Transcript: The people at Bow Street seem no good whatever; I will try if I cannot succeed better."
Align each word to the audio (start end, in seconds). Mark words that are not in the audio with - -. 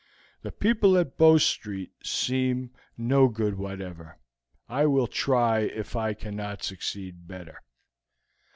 The 0.41 0.51
people 0.51 0.97
at 0.97 1.15
Bow 1.15 1.37
Street 1.37 1.91
seem 2.03 2.71
no 2.97 3.27
good 3.27 3.55
whatever; 3.59 4.17
I 4.67 4.87
will 4.87 5.05
try 5.05 5.59
if 5.59 5.95
I 5.95 6.15
cannot 6.15 6.63
succeed 6.63 7.27
better." 7.27 7.61